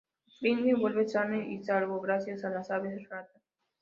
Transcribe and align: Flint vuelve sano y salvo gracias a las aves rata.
Flint 0.39 0.79
vuelve 0.79 1.07
sano 1.07 1.39
y 1.39 1.63
salvo 1.63 2.01
gracias 2.01 2.43
a 2.43 2.49
las 2.49 2.71
aves 2.71 3.07
rata. 3.07 3.39